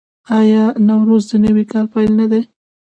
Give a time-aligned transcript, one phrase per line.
[0.39, 2.41] آیا نوروز د نوي کال پیل نه دی؟